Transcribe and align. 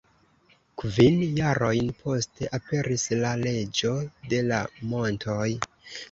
Kvin 0.81 1.17
jarojn 1.39 1.91
poste 1.99 2.47
aperis 2.57 3.03
La 3.19 3.33
Reĝo 3.41 3.91
de 4.31 4.39
la 4.47 4.63
Montoj. 4.95 5.47